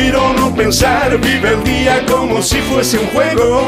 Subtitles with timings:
[0.00, 3.60] Respiro, no pensar, vive el día como si fuese un juego.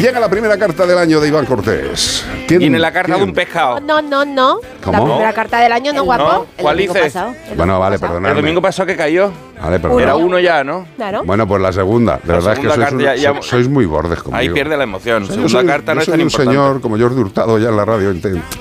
[0.00, 2.24] Llega la primera carta del año de Iván Cortés.
[2.46, 3.28] ¿Quién- Tiene la carta de quién?
[3.30, 3.80] un pescado.
[3.80, 4.60] No, no, no.
[4.84, 4.98] ¿Cómo?
[4.98, 6.22] La primera carta del año no, El- guapo.
[6.24, 6.46] no.
[6.62, 7.14] ¿Cuál domingo dices?
[7.56, 8.12] Bueno, vale, pasado.
[8.12, 8.28] perdonadme.
[8.28, 9.32] El domingo pasado que cayó.
[9.60, 10.02] Vale, perdonadme.
[10.04, 10.86] Era uno ya, ¿no?
[10.94, 11.24] Claro.
[11.24, 12.20] Bueno, pues la segunda.
[12.22, 14.18] De La verdad es que segunda sois, un- carta ya- ya- so- sois muy bordes
[14.22, 14.36] conmigo.
[14.38, 15.24] Ahí pierde la emoción.
[15.24, 16.50] O sea, Segunda yo soy, carta no yo es soy tan un importante.
[16.56, 18.14] señor como Jordi Hurtado ya en la radio.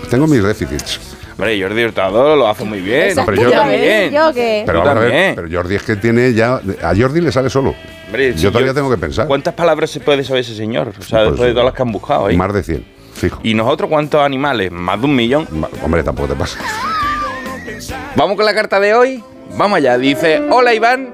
[0.09, 0.99] Tengo mis déficits.
[1.37, 3.03] Hombre, Jordi Hurtado lo hace muy bien.
[3.09, 3.81] Exacto, pero yo- también.
[3.81, 4.63] ves, yo que...
[4.65, 5.35] Pero Tú vamos a ver, también.
[5.35, 6.61] pero Jordi es que tiene ya.
[6.81, 7.75] A Jordi le sale solo.
[8.05, 9.27] Hombre, si yo todavía tengo que pensar.
[9.27, 10.93] ¿Cuántas palabras se puede saber ese señor?
[10.97, 12.37] O sea, Pues, después de todas las que han buscado ahí.
[12.37, 13.39] Más de 100, fijo.
[13.43, 14.71] ¿Y nosotros cuántos animales?
[14.71, 15.47] Más de un millón.
[15.51, 16.57] Ma- Hombre, tampoco te pasa.
[18.15, 19.23] Vamos con la carta de hoy.
[19.57, 19.97] Vamos allá.
[19.97, 21.13] Dice: Hola Iván,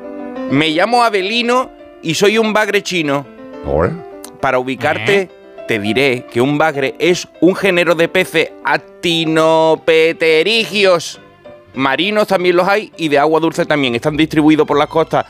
[0.51, 3.25] me llamo Abelino y soy un bagre chino.
[3.65, 3.91] Ahora.
[4.39, 5.29] Para ubicarte,
[5.71, 11.21] te diré que un bagre es un género de peces actinopeterigios.
[11.75, 13.95] Marinos también los hay y de agua dulce también.
[13.95, 15.25] Están distribuidos por las costas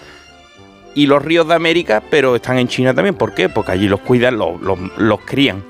[0.96, 3.14] y los ríos de América, pero están en China también.
[3.14, 3.50] ¿Por qué?
[3.50, 4.60] Porque allí los cuidan, los,
[4.98, 5.64] los- crían.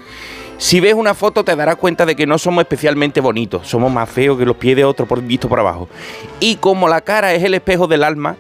[0.57, 4.09] Si ves una foto te darás cuenta de que no somos especialmente bonitos, somos más
[4.09, 5.89] feos que los pies de otro visto por abajo.
[6.39, 8.37] Y como la cara es el espejo del alma,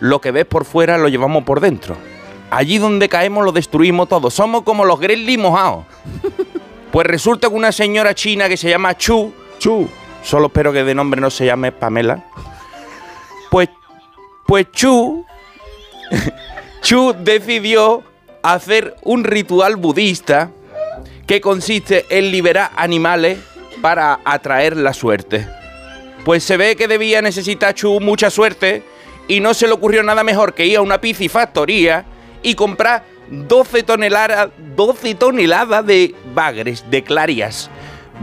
[0.00, 1.98] lo que ves por fuera lo llevamos por dentro.
[2.50, 4.30] Allí donde caemos lo destruimos todo.
[4.30, 5.84] Somos como los grizzly mojados.
[6.92, 9.86] Pues resulta que una señora china que se llama Chu, Chu.
[10.22, 12.24] solo espero que de nombre no se llame Pamela,
[13.50, 13.68] pues,
[14.46, 15.26] pues Chu,
[16.82, 18.02] Chu decidió
[18.42, 20.50] hacer un ritual budista
[21.26, 23.40] que consiste en liberar animales
[23.82, 25.46] para atraer la suerte.
[26.24, 28.82] Pues se ve que debía necesitar Chu mucha suerte
[29.28, 32.06] y no se le ocurrió nada mejor que ir a una piscifactoría
[32.46, 37.68] y comprar 12 toneladas, 12 toneladas de bagres, de clarias.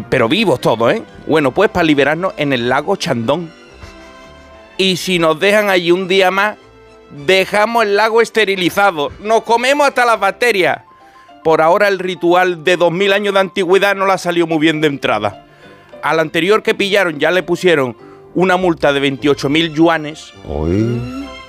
[0.10, 1.04] Pero vivos todos, ¿eh?
[1.28, 3.52] Bueno, pues para liberarnos en el lago Chandón.
[4.78, 6.56] Y si nos dejan allí un día más,
[7.28, 9.12] dejamos el lago esterilizado.
[9.20, 10.84] Nos comemos hasta las bacterias.
[11.44, 14.88] Por ahora el ritual de 2000 años de antigüedad no la salió muy bien de
[14.88, 15.48] entrada.
[16.02, 17.98] Al anterior que pillaron ya le pusieron
[18.36, 20.34] una multa de 28.000 yuanes,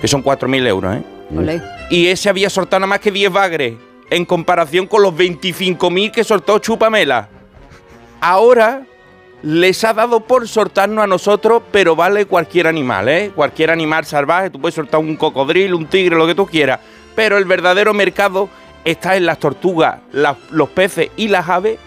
[0.01, 1.14] que son 4.000 euros, ¿eh?
[1.35, 1.61] Olé.
[1.89, 3.75] Y ese había soltado nada más que 10 bagres,
[4.09, 7.29] en comparación con los 25.000 que soltó Chupamela.
[8.21, 8.83] Ahora
[9.41, 13.31] les ha dado por soltarnos a nosotros, pero vale cualquier animal, ¿eh?
[13.35, 16.79] Cualquier animal salvaje, tú puedes soltar un cocodrilo, un tigre, lo que tú quieras.
[17.15, 18.49] Pero el verdadero mercado
[18.83, 21.77] está en las tortugas, las- los peces y las aves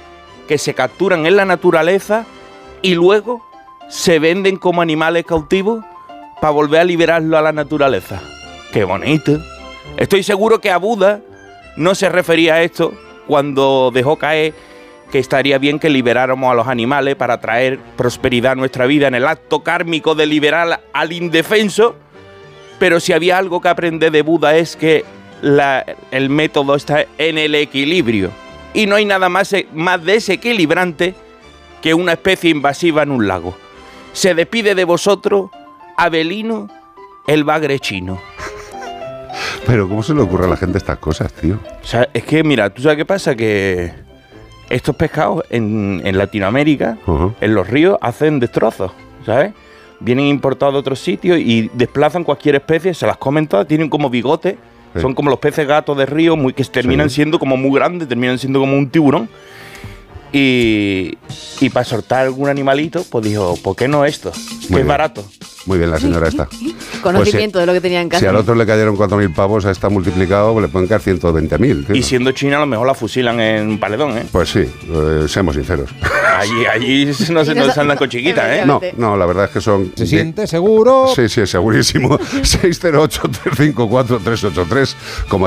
[0.46, 2.26] que se capturan en la naturaleza
[2.82, 3.44] y luego
[3.88, 5.84] se venden como animales cautivos
[6.40, 8.20] para volver a liberarlo a la naturaleza.
[8.78, 9.42] ¡Qué bonito!
[9.96, 11.20] Estoy seguro que a Buda
[11.74, 12.94] no se refería a esto
[13.26, 14.54] cuando dejó caer
[15.10, 19.16] que estaría bien que liberáramos a los animales para traer prosperidad a nuestra vida en
[19.16, 21.96] el acto kármico de liberar al indefenso.
[22.78, 25.04] Pero si había algo que aprender de Buda es que
[26.12, 28.30] el método está en el equilibrio.
[28.74, 31.16] Y no hay nada más, más desequilibrante
[31.82, 33.56] que una especie invasiva en un lago.
[34.12, 35.50] Se despide de vosotros,
[35.96, 36.68] Abelino,
[37.26, 38.20] el bagre chino.
[39.68, 41.60] Pero ¿cómo se le ocurre a la gente estas cosas, tío?
[41.82, 43.36] O sea, es que, mira, ¿tú sabes qué pasa?
[43.36, 43.92] Que
[44.70, 46.96] estos pescados en, en Latinoamérica,
[47.40, 48.92] en los ríos, hacen destrozos,
[49.26, 49.52] ¿sabes?
[50.00, 54.08] Vienen importados de otros sitios y desplazan cualquier especie, se las comen todas, tienen como
[54.10, 54.56] bigote,
[54.94, 55.02] Sí.
[55.02, 57.16] son como los peces gatos de río, muy, que terminan Sí.
[57.16, 59.28] siendo como muy grandes, terminan siendo como un tiburón.
[60.32, 61.16] Y,
[61.60, 64.32] y para soltar algún animalito, pues dijo, ¿por qué no esto?
[64.62, 64.80] Que bien.
[64.80, 65.24] es barato.
[65.66, 66.48] Muy bien, la señora esta.
[67.00, 68.20] Conocimiento de lo que tenía en casa.
[68.20, 71.86] Si al otro le cayeron 4.000 pavos, a esta multiplicado pues le pueden caer 120.000.
[71.86, 71.94] tío.
[71.94, 74.24] Y siendo China, a lo mejor la fusilan en un paredón, ¿eh?
[74.30, 75.90] Pues sí, eh, seamos sinceros.
[76.38, 78.62] Allí, allí no se, no se andan con chiquitas, ¿eh?
[78.64, 79.92] No, no, la verdad es que son...
[79.96, 81.08] ¿Se siente seguro?
[81.16, 82.16] Sí, sí, segurísimo.
[82.18, 84.94] 608-354-383,
[85.28, 85.46] como